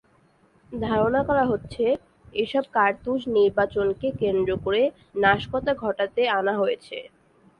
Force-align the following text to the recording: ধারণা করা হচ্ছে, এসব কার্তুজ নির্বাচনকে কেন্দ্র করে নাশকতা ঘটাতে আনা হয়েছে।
ধারণা 0.71 1.21
করা 1.23 1.43
হচ্ছে, 1.45 1.85
এসব 2.33 2.63
কার্তুজ 2.73 3.21
নির্বাচনকে 3.37 4.07
কেন্দ্র 4.21 4.51
করে 4.65 4.81
নাশকতা 5.23 5.71
ঘটাতে 5.83 6.21
আনা 6.37 6.53
হয়েছে। 6.61 6.97